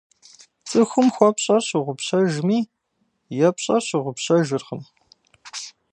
[0.69, 2.59] ЦӀыхум хуэпщӀэр щыгъупщэжми,
[3.47, 4.81] епщӀэр щыгъупщэжыркъым.